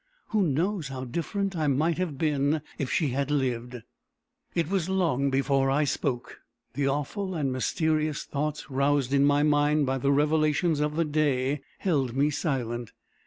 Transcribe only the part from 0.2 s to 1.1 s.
Who knows how